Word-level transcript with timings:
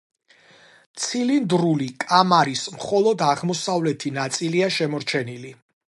ცილინდრული 1.01 1.89
კამარის 2.05 2.63
მხოლოდ 2.79 3.21
აღმოსავლეთი 3.27 4.13
ნაწილია 4.19 4.75
შემორჩენილი. 4.79 5.55